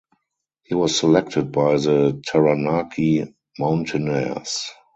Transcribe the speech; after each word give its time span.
He 0.63 0.73
was 0.73 0.97
selected 0.97 1.51
by 1.51 1.75
the 1.77 2.19
Taranaki 2.25 3.35
Mountainairs. 3.59 4.63